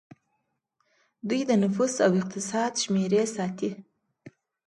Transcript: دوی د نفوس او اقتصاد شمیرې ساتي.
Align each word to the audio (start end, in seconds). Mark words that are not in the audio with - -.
دوی 1.27 1.41
د 1.49 1.51
نفوس 1.63 1.93
او 2.05 2.11
اقتصاد 2.21 2.71
شمیرې 2.83 3.23
ساتي. 3.35 3.69